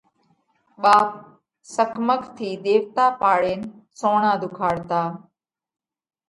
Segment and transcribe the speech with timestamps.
[0.81, 1.07] ٻاپ
[1.75, 3.61] سڪماق ٿِي ۮيوَتا پاڙينَ
[3.99, 5.01] سوڻا ڌُوکاڙتا۔